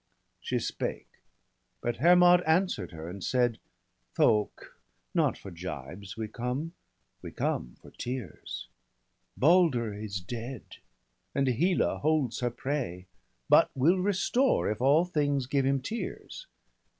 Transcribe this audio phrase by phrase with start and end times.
[0.41, 1.21] 'She spake;
[1.79, 4.49] but Hermod answer'd her and said:— N 2 i8o BALDER DEAD.
[4.73, 4.77] 'Thok,
[5.13, 6.73] not for gibes we come,
[7.21, 8.67] we come for tears.
[9.37, 10.77] Balder is dead,
[11.35, 13.05] and Hela holds her prey,
[13.47, 16.47] But will restore, if all things give him tears.